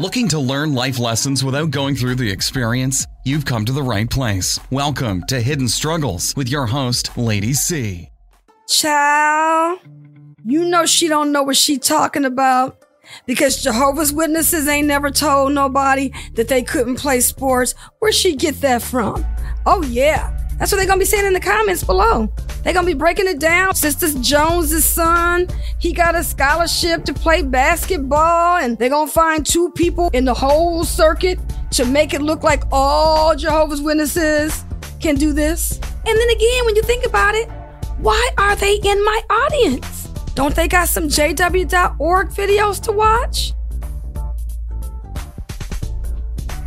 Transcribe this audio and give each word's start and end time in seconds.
Looking 0.00 0.28
to 0.28 0.38
learn 0.38 0.74
life 0.74 1.00
lessons 1.00 1.42
without 1.42 1.72
going 1.72 1.96
through 1.96 2.14
the 2.14 2.30
experience? 2.30 3.04
You've 3.24 3.44
come 3.44 3.64
to 3.64 3.72
the 3.72 3.82
right 3.82 4.08
place. 4.08 4.60
Welcome 4.70 5.24
to 5.26 5.40
Hidden 5.40 5.66
Struggles 5.66 6.36
with 6.36 6.48
your 6.48 6.66
host, 6.66 7.18
Lady 7.18 7.52
C. 7.52 8.08
Child, 8.68 9.80
you 10.44 10.66
know 10.66 10.86
she 10.86 11.08
don't 11.08 11.32
know 11.32 11.42
what 11.42 11.56
she 11.56 11.78
talking 11.78 12.24
about 12.24 12.80
because 13.26 13.60
Jehovah's 13.60 14.12
Witnesses 14.12 14.68
ain't 14.68 14.86
never 14.86 15.10
told 15.10 15.52
nobody 15.52 16.12
that 16.34 16.46
they 16.46 16.62
couldn't 16.62 17.00
play 17.00 17.18
sports. 17.18 17.74
Where'd 17.98 18.14
she 18.14 18.36
get 18.36 18.60
that 18.60 18.82
from? 18.82 19.26
Oh 19.66 19.82
yeah, 19.82 20.47
that's 20.58 20.72
what 20.72 20.78
they're 20.78 20.86
gonna 20.86 20.98
be 20.98 21.04
saying 21.04 21.26
in 21.26 21.32
the 21.32 21.40
comments 21.40 21.84
below. 21.84 22.28
They're 22.62 22.72
gonna 22.72 22.86
be 22.86 22.94
breaking 22.94 23.28
it 23.28 23.38
down. 23.38 23.74
Sister 23.74 24.08
Jones's 24.20 24.84
son, 24.84 25.48
he 25.78 25.92
got 25.92 26.14
a 26.14 26.24
scholarship 26.24 27.04
to 27.04 27.14
play 27.14 27.42
basketball, 27.42 28.58
and 28.58 28.76
they're 28.76 28.90
gonna 28.90 29.10
find 29.10 29.46
two 29.46 29.70
people 29.70 30.10
in 30.12 30.24
the 30.24 30.34
whole 30.34 30.84
circuit 30.84 31.38
to 31.70 31.84
make 31.84 32.12
it 32.12 32.22
look 32.22 32.42
like 32.42 32.64
all 32.72 33.36
Jehovah's 33.36 33.80
Witnesses 33.80 34.64
can 35.00 35.14
do 35.14 35.32
this. 35.32 35.78
And 36.06 36.18
then 36.18 36.30
again, 36.30 36.64
when 36.64 36.74
you 36.74 36.82
think 36.82 37.06
about 37.06 37.34
it, 37.34 37.48
why 37.98 38.30
are 38.36 38.56
they 38.56 38.74
in 38.76 39.04
my 39.04 39.20
audience? 39.30 40.08
Don't 40.34 40.54
they 40.54 40.68
got 40.68 40.88
some 40.88 41.04
JW.org 41.04 42.30
videos 42.30 42.80
to 42.82 42.92
watch? 42.92 43.52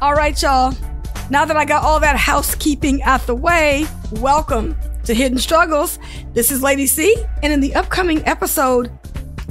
All 0.02 0.14
right, 0.14 0.42
y'all. 0.42 0.74
Now 1.32 1.46
that 1.46 1.56
I 1.56 1.64
got 1.64 1.86
all 1.86 1.98
that 2.02 2.18
housekeeping 2.18 3.02
out 3.04 3.26
the 3.26 3.34
way, 3.34 3.88
welcome 4.12 4.76
to 5.06 5.14
Hidden 5.14 5.38
Struggles. 5.38 5.98
This 6.34 6.52
is 6.52 6.62
Lady 6.62 6.86
C, 6.86 7.16
and 7.42 7.54
in 7.54 7.62
the 7.62 7.74
upcoming 7.74 8.22
episode, 8.28 8.92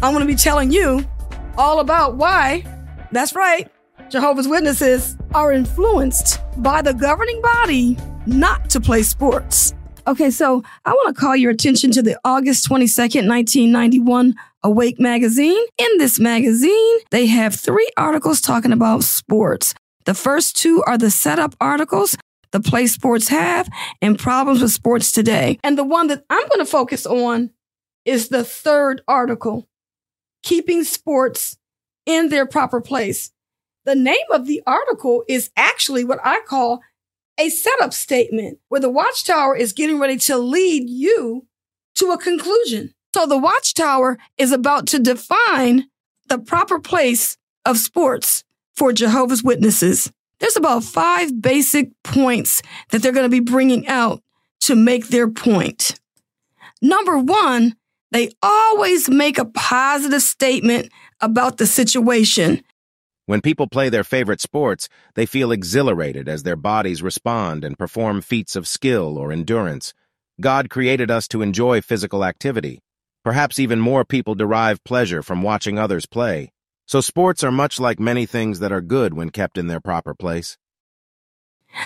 I'm 0.02 0.12
going 0.12 0.20
to 0.20 0.26
be 0.26 0.34
telling 0.34 0.70
you 0.70 1.08
all 1.56 1.80
about 1.80 2.16
why, 2.16 2.66
that's 3.12 3.34
right, 3.34 3.72
Jehovah's 4.10 4.46
Witnesses 4.46 5.16
are 5.32 5.52
influenced 5.52 6.40
by 6.58 6.82
the 6.82 6.92
governing 6.92 7.40
body 7.40 7.96
not 8.26 8.68
to 8.68 8.78
play 8.78 9.02
sports. 9.02 9.72
Okay, 10.06 10.30
so 10.30 10.62
I 10.84 10.92
want 10.92 11.16
to 11.16 11.18
call 11.18 11.34
your 11.34 11.50
attention 11.50 11.92
to 11.92 12.02
the 12.02 12.20
August 12.26 12.68
22nd, 12.68 13.26
1991 13.26 14.34
Awake 14.64 15.00
magazine. 15.00 15.64
In 15.78 15.96
this 15.96 16.20
magazine, 16.20 16.98
they 17.10 17.24
have 17.24 17.54
three 17.54 17.88
articles 17.96 18.42
talking 18.42 18.72
about 18.72 19.02
sports. 19.02 19.72
The 20.04 20.14
first 20.14 20.56
two 20.56 20.82
are 20.86 20.96
the 20.96 21.10
setup 21.10 21.54
articles, 21.60 22.16
the 22.52 22.60
play 22.60 22.86
sports 22.86 23.28
have, 23.28 23.68
and 24.00 24.18
problems 24.18 24.62
with 24.62 24.72
sports 24.72 25.12
today. 25.12 25.58
And 25.62 25.76
the 25.76 25.84
one 25.84 26.08
that 26.08 26.24
I'm 26.30 26.48
going 26.48 26.60
to 26.60 26.66
focus 26.66 27.06
on 27.06 27.50
is 28.04 28.28
the 28.28 28.44
third 28.44 29.02
article, 29.06 29.68
keeping 30.42 30.84
sports 30.84 31.58
in 32.06 32.28
their 32.28 32.46
proper 32.46 32.80
place. 32.80 33.30
The 33.84 33.94
name 33.94 34.16
of 34.32 34.46
the 34.46 34.62
article 34.66 35.24
is 35.28 35.50
actually 35.56 36.04
what 36.04 36.20
I 36.24 36.40
call 36.46 36.80
a 37.38 37.48
setup 37.48 37.94
statement 37.94 38.58
where 38.68 38.80
the 38.80 38.90
watchtower 38.90 39.56
is 39.56 39.72
getting 39.72 39.98
ready 39.98 40.16
to 40.18 40.36
lead 40.36 40.88
you 40.88 41.46
to 41.96 42.10
a 42.10 42.18
conclusion. 42.18 42.94
So 43.14 43.26
the 43.26 43.38
watchtower 43.38 44.18
is 44.38 44.52
about 44.52 44.86
to 44.88 44.98
define 44.98 45.88
the 46.28 46.38
proper 46.38 46.78
place 46.78 47.36
of 47.64 47.78
sports 47.78 48.44
for 48.74 48.92
Jehovah's 48.92 49.42
Witnesses. 49.42 50.10
There's 50.38 50.56
about 50.56 50.84
five 50.84 51.40
basic 51.40 51.90
points 52.02 52.62
that 52.90 53.02
they're 53.02 53.12
going 53.12 53.26
to 53.26 53.28
be 53.28 53.40
bringing 53.40 53.86
out 53.88 54.22
to 54.60 54.74
make 54.74 55.08
their 55.08 55.28
point. 55.28 55.98
Number 56.82 57.18
one, 57.18 57.76
they 58.10 58.30
always 58.42 59.08
make 59.08 59.38
a 59.38 59.44
positive 59.44 60.22
statement 60.22 60.90
about 61.20 61.58
the 61.58 61.66
situation. 61.66 62.62
When 63.26 63.40
people 63.40 63.68
play 63.68 63.90
their 63.90 64.02
favorite 64.02 64.40
sports, 64.40 64.88
they 65.14 65.26
feel 65.26 65.52
exhilarated 65.52 66.28
as 66.28 66.42
their 66.42 66.56
bodies 66.56 67.02
respond 67.02 67.62
and 67.64 67.78
perform 67.78 68.22
feats 68.22 68.56
of 68.56 68.66
skill 68.66 69.16
or 69.16 69.30
endurance. 69.30 69.94
God 70.40 70.70
created 70.70 71.10
us 71.10 71.28
to 71.28 71.42
enjoy 71.42 71.80
physical 71.80 72.24
activity. 72.24 72.80
Perhaps 73.22 73.58
even 73.58 73.78
more 73.78 74.04
people 74.04 74.34
derive 74.34 74.82
pleasure 74.82 75.22
from 75.22 75.42
watching 75.42 75.78
others 75.78 76.06
play. 76.06 76.50
So 76.90 77.00
sports 77.00 77.44
are 77.44 77.52
much 77.52 77.78
like 77.78 78.00
many 78.00 78.26
things 78.26 78.58
that 78.58 78.72
are 78.72 78.80
good 78.80 79.14
when 79.14 79.30
kept 79.30 79.56
in 79.56 79.68
their 79.68 79.78
proper 79.78 80.12
place. 80.12 80.58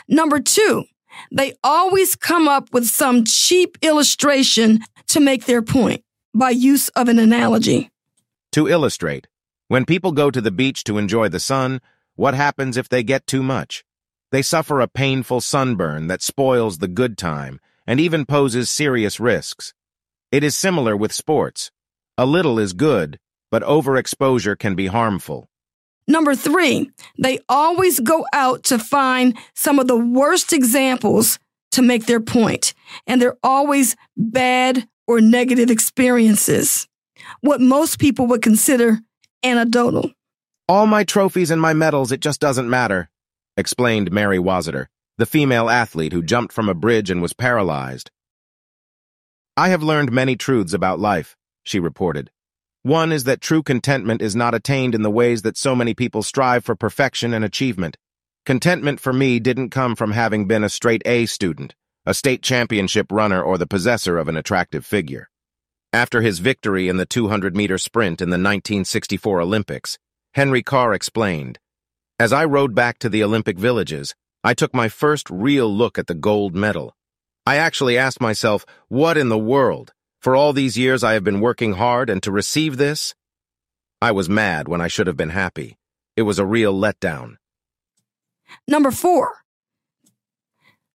Number 0.08 0.40
two, 0.40 0.84
they 1.30 1.52
always 1.62 2.16
come 2.16 2.48
up 2.48 2.72
with 2.72 2.86
some 2.86 3.24
cheap 3.26 3.76
illustration 3.82 4.80
to 5.08 5.20
make 5.20 5.44
their 5.44 5.60
point 5.60 6.02
by 6.32 6.48
use 6.48 6.88
of 6.96 7.08
an 7.08 7.18
analogy. 7.18 7.90
To 8.52 8.66
illustrate, 8.66 9.26
when 9.68 9.84
people 9.84 10.12
go 10.12 10.30
to 10.30 10.40
the 10.40 10.50
beach 10.50 10.84
to 10.84 10.96
enjoy 10.96 11.28
the 11.28 11.38
sun, 11.38 11.82
what 12.14 12.32
happens 12.32 12.78
if 12.78 12.88
they 12.88 13.02
get 13.02 13.26
too 13.26 13.42
much? 13.42 13.84
They 14.32 14.40
suffer 14.40 14.80
a 14.80 14.88
painful 14.88 15.42
sunburn 15.42 16.06
that 16.06 16.22
spoils 16.22 16.78
the 16.78 16.88
good 16.88 17.18
time 17.18 17.60
and 17.86 18.00
even 18.00 18.24
poses 18.24 18.70
serious 18.70 19.20
risks. 19.20 19.74
It 20.32 20.42
is 20.42 20.56
similar 20.56 20.96
with 20.96 21.12
sports. 21.12 21.70
A 22.16 22.24
little 22.24 22.58
is 22.58 22.72
good, 22.72 23.20
but 23.54 23.62
overexposure 23.62 24.58
can 24.58 24.74
be 24.74 24.88
harmful. 24.88 25.48
Number 26.08 26.34
three, 26.34 26.90
they 27.20 27.38
always 27.48 28.00
go 28.00 28.26
out 28.32 28.64
to 28.64 28.80
find 28.80 29.38
some 29.54 29.78
of 29.78 29.86
the 29.86 29.96
worst 29.96 30.52
examples 30.52 31.38
to 31.70 31.80
make 31.80 32.06
their 32.06 32.18
point, 32.18 32.74
and 33.06 33.22
they're 33.22 33.36
always 33.44 33.94
bad 34.16 34.88
or 35.06 35.20
negative 35.20 35.70
experiences, 35.70 36.88
what 37.42 37.60
most 37.60 38.00
people 38.00 38.26
would 38.26 38.42
consider 38.42 38.98
anecdotal. 39.44 40.10
All 40.68 40.88
my 40.88 41.04
trophies 41.04 41.52
and 41.52 41.62
my 41.62 41.74
medals, 41.74 42.10
it 42.10 42.18
just 42.18 42.40
doesn't 42.40 42.68
matter, 42.68 43.08
explained 43.56 44.10
Mary 44.10 44.38
Wazeter, 44.38 44.86
the 45.16 45.26
female 45.26 45.70
athlete 45.70 46.12
who 46.12 46.24
jumped 46.24 46.52
from 46.52 46.68
a 46.68 46.74
bridge 46.74 47.08
and 47.08 47.22
was 47.22 47.32
paralyzed. 47.32 48.10
I 49.56 49.68
have 49.68 49.84
learned 49.84 50.10
many 50.10 50.34
truths 50.34 50.72
about 50.72 50.98
life, 50.98 51.36
she 51.62 51.78
reported. 51.78 52.32
One 52.84 53.12
is 53.12 53.24
that 53.24 53.40
true 53.40 53.62
contentment 53.62 54.20
is 54.20 54.36
not 54.36 54.54
attained 54.54 54.94
in 54.94 55.00
the 55.00 55.10
ways 55.10 55.40
that 55.40 55.56
so 55.56 55.74
many 55.74 55.94
people 55.94 56.22
strive 56.22 56.66
for 56.66 56.76
perfection 56.76 57.32
and 57.32 57.42
achievement. 57.42 57.96
Contentment 58.44 59.00
for 59.00 59.10
me 59.10 59.40
didn't 59.40 59.70
come 59.70 59.96
from 59.96 60.12
having 60.12 60.46
been 60.46 60.62
a 60.62 60.68
straight 60.68 61.00
A 61.06 61.24
student, 61.24 61.74
a 62.04 62.12
state 62.12 62.42
championship 62.42 63.10
runner, 63.10 63.42
or 63.42 63.56
the 63.56 63.66
possessor 63.66 64.18
of 64.18 64.28
an 64.28 64.36
attractive 64.36 64.84
figure. 64.84 65.30
After 65.94 66.20
his 66.20 66.40
victory 66.40 66.90
in 66.90 66.98
the 66.98 67.06
200-meter 67.06 67.78
sprint 67.78 68.20
in 68.20 68.28
the 68.28 68.34
1964 68.34 69.40
Olympics, 69.40 69.98
Henry 70.34 70.62
Carr 70.62 70.92
explained, 70.92 71.58
As 72.18 72.34
I 72.34 72.44
rode 72.44 72.74
back 72.74 72.98
to 72.98 73.08
the 73.08 73.24
Olympic 73.24 73.58
villages, 73.58 74.14
I 74.44 74.52
took 74.52 74.74
my 74.74 74.90
first 74.90 75.30
real 75.30 75.74
look 75.74 75.98
at 75.98 76.06
the 76.06 76.14
gold 76.14 76.54
medal. 76.54 76.94
I 77.46 77.56
actually 77.56 77.96
asked 77.96 78.20
myself, 78.20 78.66
what 78.88 79.16
in 79.16 79.30
the 79.30 79.38
world? 79.38 79.94
For 80.24 80.34
all 80.34 80.54
these 80.54 80.78
years 80.78 81.04
I 81.04 81.12
have 81.12 81.22
been 81.22 81.40
working 81.40 81.74
hard, 81.74 82.08
and 82.08 82.22
to 82.22 82.32
receive 82.32 82.78
this? 82.78 83.14
I 84.00 84.10
was 84.10 84.26
mad 84.26 84.68
when 84.68 84.80
I 84.80 84.88
should 84.88 85.06
have 85.06 85.18
been 85.18 85.28
happy. 85.28 85.76
It 86.16 86.22
was 86.22 86.38
a 86.38 86.46
real 86.46 86.72
letdown. 86.72 87.36
Number 88.66 88.90
four, 88.90 89.34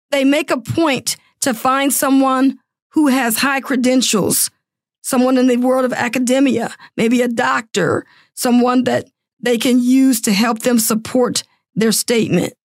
they 0.10 0.24
make 0.24 0.50
a 0.50 0.60
point 0.60 1.16
to 1.42 1.54
find 1.54 1.94
someone 1.94 2.58
who 2.94 3.06
has 3.06 3.38
high 3.38 3.62
credentials, 3.62 4.50
someone 5.04 5.38
in 5.38 5.46
the 5.46 5.58
world 5.58 5.86
of 5.86 5.94
academia, 5.94 6.74
maybe 6.98 7.22
a 7.22 7.28
doctor, 7.28 8.08
someone 8.34 8.86
that 8.86 9.12
they 9.40 9.60
can 9.60 9.80
use 9.80 10.22
to 10.22 10.34
help 10.34 10.62
them 10.64 10.80
support 10.80 11.44
their 11.76 11.92
statement. 11.92 12.56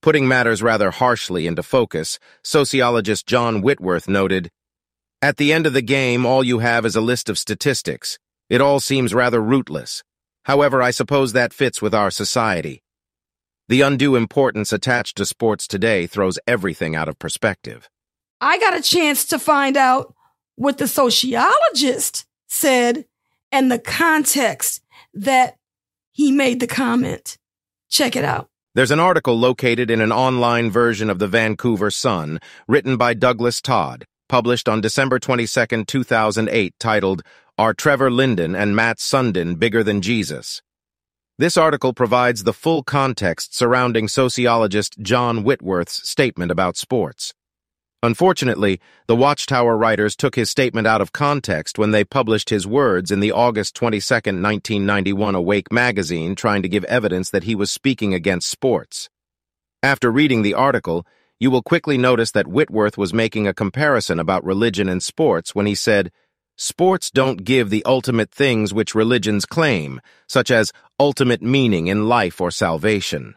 Putting 0.00 0.28
matters 0.28 0.62
rather 0.62 0.92
harshly 0.92 1.48
into 1.48 1.64
focus, 1.64 2.20
sociologist 2.44 3.26
John 3.26 3.62
Whitworth 3.62 4.08
noted, 4.08 4.48
at 5.22 5.38
the 5.38 5.52
end 5.52 5.66
of 5.66 5.72
the 5.72 5.82
game, 5.82 6.26
all 6.26 6.44
you 6.44 6.58
have 6.58 6.84
is 6.84 6.94
a 6.94 7.00
list 7.00 7.30
of 7.30 7.38
statistics. 7.38 8.18
It 8.50 8.60
all 8.60 8.80
seems 8.80 9.14
rather 9.14 9.40
rootless. 9.40 10.04
However, 10.44 10.82
I 10.82 10.90
suppose 10.90 11.32
that 11.32 11.54
fits 11.54 11.80
with 11.80 11.94
our 11.94 12.10
society. 12.10 12.82
The 13.68 13.80
undue 13.80 14.14
importance 14.14 14.72
attached 14.72 15.16
to 15.16 15.26
sports 15.26 15.66
today 15.66 16.06
throws 16.06 16.38
everything 16.46 16.94
out 16.94 17.08
of 17.08 17.18
perspective. 17.18 17.88
I 18.40 18.58
got 18.58 18.76
a 18.76 18.82
chance 18.82 19.24
to 19.26 19.38
find 19.38 19.76
out 19.76 20.14
what 20.54 20.78
the 20.78 20.86
sociologist 20.86 22.26
said 22.46 23.06
and 23.50 23.72
the 23.72 23.78
context 23.78 24.82
that 25.14 25.56
he 26.12 26.30
made 26.30 26.60
the 26.60 26.66
comment. 26.66 27.38
Check 27.88 28.16
it 28.16 28.24
out. 28.24 28.48
There's 28.74 28.90
an 28.90 29.00
article 29.00 29.38
located 29.38 29.90
in 29.90 30.02
an 30.02 30.12
online 30.12 30.70
version 30.70 31.08
of 31.08 31.18
the 31.18 31.26
Vancouver 31.26 31.90
Sun, 31.90 32.38
written 32.68 32.98
by 32.98 33.14
Douglas 33.14 33.62
Todd 33.62 34.04
published 34.28 34.68
on 34.68 34.80
December 34.80 35.18
22, 35.18 35.84
2008, 35.84 36.74
titled, 36.78 37.22
Are 37.58 37.74
Trevor 37.74 38.10
Linden 38.10 38.54
and 38.54 38.76
Mats 38.76 39.02
Sundin 39.02 39.58
Bigger 39.58 39.82
Than 39.82 40.00
Jesus? 40.00 40.62
This 41.38 41.56
article 41.56 41.92
provides 41.92 42.44
the 42.44 42.54
full 42.54 42.82
context 42.82 43.54
surrounding 43.54 44.08
sociologist 44.08 44.96
John 45.00 45.44
Whitworth's 45.44 46.08
statement 46.08 46.50
about 46.50 46.76
sports. 46.76 47.34
Unfortunately, 48.02 48.80
the 49.06 49.16
Watchtower 49.16 49.76
writers 49.76 50.14
took 50.14 50.36
his 50.36 50.48
statement 50.48 50.86
out 50.86 51.00
of 51.00 51.12
context 51.12 51.78
when 51.78 51.90
they 51.90 52.04
published 52.04 52.50
his 52.50 52.66
words 52.66 53.10
in 53.10 53.20
the 53.20 53.32
August 53.32 53.74
22, 53.74 54.14
1991 54.14 55.34
Awake 55.34 55.72
magazine 55.72 56.34
trying 56.34 56.62
to 56.62 56.68
give 56.68 56.84
evidence 56.84 57.30
that 57.30 57.44
he 57.44 57.54
was 57.54 57.70
speaking 57.70 58.14
against 58.14 58.48
sports. 58.48 59.08
After 59.82 60.10
reading 60.10 60.42
the 60.42 60.54
article, 60.54 61.06
you 61.38 61.50
will 61.50 61.62
quickly 61.62 61.98
notice 61.98 62.30
that 62.32 62.46
Whitworth 62.46 62.96
was 62.96 63.12
making 63.12 63.46
a 63.46 63.54
comparison 63.54 64.18
about 64.18 64.44
religion 64.44 64.88
and 64.88 65.02
sports 65.02 65.54
when 65.54 65.66
he 65.66 65.74
said, 65.74 66.10
Sports 66.56 67.10
don't 67.10 67.44
give 67.44 67.68
the 67.68 67.84
ultimate 67.84 68.30
things 68.30 68.72
which 68.72 68.94
religions 68.94 69.44
claim, 69.44 70.00
such 70.26 70.50
as 70.50 70.72
ultimate 70.98 71.42
meaning 71.42 71.88
in 71.88 72.08
life 72.08 72.40
or 72.40 72.50
salvation. 72.50 73.34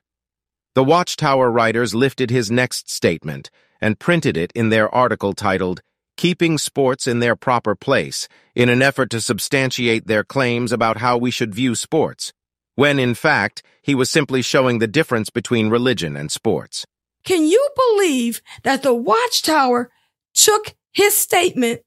The 0.73 0.85
Watchtower 0.85 1.51
writers 1.51 1.93
lifted 1.93 2.29
his 2.29 2.49
next 2.49 2.89
statement 2.89 3.49
and 3.81 3.99
printed 3.99 4.37
it 4.37 4.53
in 4.55 4.69
their 4.69 4.93
article 4.95 5.33
titled, 5.33 5.81
Keeping 6.15 6.57
Sports 6.57 7.07
in 7.07 7.19
Their 7.19 7.35
Proper 7.35 7.75
Place, 7.75 8.29
in 8.55 8.69
an 8.69 8.81
effort 8.81 9.09
to 9.09 9.19
substantiate 9.19 10.07
their 10.07 10.23
claims 10.23 10.71
about 10.71 10.97
how 10.97 11.17
we 11.17 11.31
should 11.31 11.53
view 11.53 11.75
sports, 11.75 12.31
when 12.75 12.99
in 12.99 13.15
fact, 13.15 13.61
he 13.81 13.95
was 13.95 14.09
simply 14.09 14.41
showing 14.41 14.79
the 14.79 14.87
difference 14.87 15.29
between 15.29 15.69
religion 15.69 16.15
and 16.15 16.31
sports. 16.31 16.85
Can 17.23 17.45
you 17.45 17.69
believe 17.75 18.41
that 18.63 18.83
the 18.83 18.93
Watchtower 18.93 19.89
took 20.33 20.75
his 20.91 21.17
statement 21.17 21.81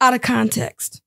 out 0.00 0.14
of 0.14 0.22
context? 0.22 1.02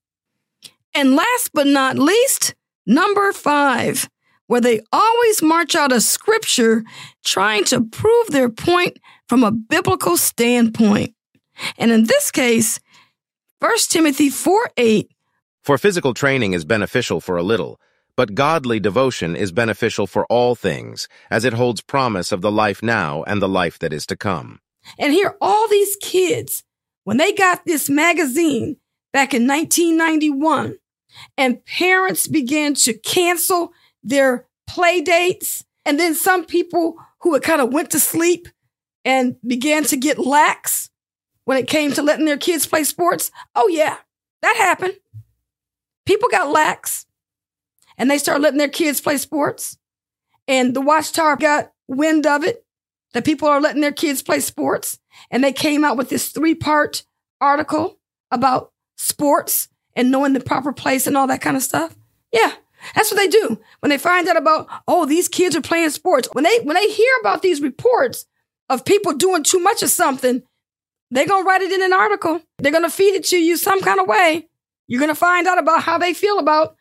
And 0.94 1.16
last 1.16 1.50
but 1.52 1.66
not 1.66 1.98
least, 1.98 2.54
number 2.86 3.32
five, 3.32 4.08
where 4.46 4.60
they 4.60 4.80
always 4.92 5.42
march 5.42 5.74
out 5.74 5.92
of 5.92 6.02
scripture 6.02 6.84
trying 7.24 7.64
to 7.64 7.82
prove 7.82 8.28
their 8.28 8.48
point 8.48 8.98
from 9.28 9.42
a 9.42 9.50
biblical 9.50 10.16
standpoint. 10.16 11.14
And 11.78 11.90
in 11.90 12.04
this 12.04 12.30
case, 12.30 12.78
1 13.60 13.72
Timothy 13.88 14.28
4 14.28 14.70
8. 14.76 15.10
For 15.62 15.78
physical 15.78 16.14
training 16.14 16.52
is 16.52 16.64
beneficial 16.64 17.20
for 17.20 17.36
a 17.36 17.42
little, 17.42 17.80
but 18.16 18.34
godly 18.34 18.80
devotion 18.80 19.34
is 19.34 19.52
beneficial 19.52 20.06
for 20.06 20.24
all 20.26 20.54
things, 20.54 21.08
as 21.30 21.44
it 21.44 21.52
holds 21.52 21.80
promise 21.80 22.32
of 22.32 22.40
the 22.40 22.52
life 22.52 22.82
now 22.82 23.22
and 23.24 23.40
the 23.42 23.48
life 23.48 23.78
that 23.80 23.92
is 23.92 24.06
to 24.06 24.16
come. 24.16 24.60
And 24.98 25.12
here, 25.12 25.36
all 25.40 25.68
these 25.68 25.96
kids, 25.96 26.62
when 27.04 27.16
they 27.16 27.32
got 27.32 27.64
this 27.64 27.88
magazine 27.88 28.76
back 29.12 29.34
in 29.34 29.46
1991, 29.46 30.76
and 31.36 31.64
parents 31.64 32.26
began 32.26 32.74
to 32.74 32.92
cancel 32.92 33.72
their 34.02 34.46
play 34.66 35.00
dates, 35.00 35.64
and 35.84 35.98
then 35.98 36.14
some 36.14 36.44
people 36.44 36.96
who 37.20 37.34
had 37.34 37.42
kind 37.42 37.60
of 37.60 37.72
went 37.72 37.90
to 37.90 38.00
sleep 38.00 38.48
and 39.04 39.36
began 39.46 39.84
to 39.84 39.96
get 39.96 40.18
lax 40.18 40.90
when 41.44 41.58
it 41.58 41.68
came 41.68 41.92
to 41.92 42.02
letting 42.02 42.24
their 42.24 42.38
kids 42.38 42.66
play 42.66 42.84
sports. 42.84 43.30
Oh, 43.54 43.68
yeah, 43.68 43.96
that 44.42 44.56
happened. 44.56 44.94
People 46.06 46.28
got 46.28 46.50
lax 46.50 47.06
and 47.98 48.10
they 48.10 48.18
start 48.18 48.40
letting 48.40 48.58
their 48.58 48.68
kids 48.68 49.00
play 49.00 49.16
sports. 49.16 49.78
And 50.46 50.74
the 50.74 50.80
Watchtower 50.80 51.36
got 51.36 51.72
wind 51.88 52.26
of 52.26 52.44
it 52.44 52.64
that 53.12 53.24
people 53.24 53.48
are 53.48 53.60
letting 53.60 53.80
their 53.80 53.92
kids 53.92 54.22
play 54.22 54.40
sports. 54.40 54.98
And 55.30 55.42
they 55.42 55.52
came 55.52 55.84
out 55.84 55.96
with 55.96 56.10
this 56.10 56.28
three 56.28 56.54
part 56.54 57.04
article 57.40 57.98
about 58.30 58.72
sports 58.96 59.68
and 59.96 60.10
knowing 60.10 60.32
the 60.32 60.40
proper 60.40 60.72
place 60.72 61.06
and 61.06 61.16
all 61.16 61.26
that 61.28 61.40
kind 61.40 61.56
of 61.56 61.62
stuff. 61.62 61.96
Yeah, 62.32 62.52
that's 62.94 63.10
what 63.10 63.18
they 63.18 63.28
do. 63.28 63.60
When 63.80 63.90
they 63.90 63.98
find 63.98 64.28
out 64.28 64.36
about, 64.36 64.68
oh, 64.88 65.06
these 65.06 65.28
kids 65.28 65.56
are 65.56 65.60
playing 65.60 65.90
sports, 65.90 66.28
when 66.32 66.44
they 66.44 66.58
when 66.60 66.74
they 66.74 66.90
hear 66.90 67.12
about 67.20 67.42
these 67.42 67.62
reports 67.62 68.26
of 68.68 68.84
people 68.84 69.12
doing 69.12 69.44
too 69.44 69.60
much 69.60 69.82
of 69.82 69.90
something, 69.90 70.42
they're 71.10 71.26
gonna 71.26 71.46
write 71.46 71.62
it 71.62 71.72
in 71.72 71.82
an 71.82 71.92
article. 71.92 72.42
They're 72.58 72.72
gonna 72.72 72.90
feed 72.90 73.14
it 73.14 73.24
to 73.26 73.36
you 73.36 73.56
some 73.56 73.80
kind 73.80 74.00
of 74.00 74.08
way. 74.08 74.48
You're 74.88 75.00
gonna 75.00 75.14
find 75.14 75.46
out 75.46 75.58
about 75.58 75.82
how 75.82 75.96
they 75.96 76.12
feel 76.12 76.38
about 76.38 76.76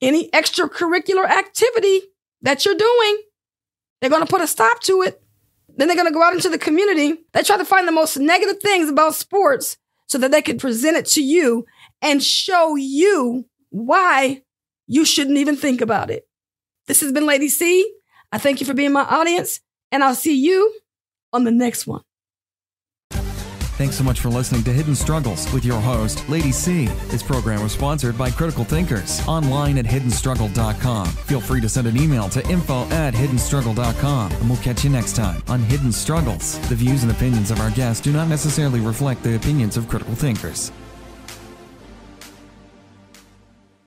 any 0.00 0.30
extracurricular 0.30 1.28
activity 1.28 2.02
that 2.42 2.64
you're 2.64 2.74
doing. 2.74 3.22
They're 4.00 4.10
gonna 4.10 4.26
put 4.26 4.40
a 4.40 4.46
stop 4.46 4.80
to 4.82 5.02
it. 5.02 5.22
Then 5.68 5.88
they're 5.88 5.96
gonna 5.96 6.12
go 6.12 6.22
out 6.22 6.34
into 6.34 6.48
the 6.48 6.58
community. 6.58 7.18
They 7.32 7.42
try 7.42 7.56
to 7.56 7.64
find 7.64 7.86
the 7.86 7.92
most 7.92 8.16
negative 8.16 8.60
things 8.60 8.88
about 8.88 9.14
sports 9.14 9.76
so 10.08 10.18
that 10.18 10.30
they 10.30 10.42
can 10.42 10.58
present 10.58 10.96
it 10.96 11.06
to 11.06 11.22
you 11.22 11.66
and 12.02 12.22
show 12.22 12.76
you 12.76 13.46
why 13.70 14.42
you 14.86 15.04
shouldn't 15.04 15.38
even 15.38 15.56
think 15.56 15.80
about 15.80 16.10
it. 16.10 16.26
This 16.86 17.00
has 17.00 17.12
been 17.12 17.26
Lady 17.26 17.48
C. 17.48 17.94
I 18.32 18.38
thank 18.38 18.60
you 18.60 18.66
for 18.66 18.74
being 18.74 18.92
my 18.92 19.02
audience, 19.04 19.60
and 19.92 20.02
I'll 20.02 20.14
see 20.14 20.36
you 20.36 20.74
on 21.32 21.44
the 21.44 21.50
next 21.50 21.86
one. 21.86 22.02
Thanks 23.80 23.96
so 23.96 24.04
much 24.04 24.20
for 24.20 24.28
listening 24.28 24.62
to 24.64 24.72
Hidden 24.74 24.94
Struggles 24.94 25.50
with 25.54 25.64
your 25.64 25.80
host, 25.80 26.28
Lady 26.28 26.52
C. 26.52 26.84
This 27.08 27.22
program 27.22 27.62
was 27.62 27.72
sponsored 27.72 28.18
by 28.18 28.30
Critical 28.30 28.62
Thinkers 28.62 29.26
online 29.26 29.78
at 29.78 29.86
hiddenstruggle.com. 29.86 31.06
Feel 31.06 31.40
free 31.40 31.62
to 31.62 31.68
send 31.70 31.86
an 31.86 31.96
email 31.96 32.28
to 32.28 32.46
info 32.50 32.82
at 32.90 33.14
hiddenstruggle.com, 33.14 34.32
and 34.32 34.50
we'll 34.50 34.58
catch 34.58 34.84
you 34.84 34.90
next 34.90 35.16
time 35.16 35.42
on 35.48 35.60
Hidden 35.60 35.92
Struggles. 35.92 36.58
The 36.68 36.74
views 36.74 37.04
and 37.04 37.10
opinions 37.10 37.50
of 37.50 37.58
our 37.58 37.70
guests 37.70 38.02
do 38.02 38.12
not 38.12 38.28
necessarily 38.28 38.80
reflect 38.80 39.22
the 39.22 39.36
opinions 39.36 39.78
of 39.78 39.88
Critical 39.88 40.14
Thinkers. 40.14 40.72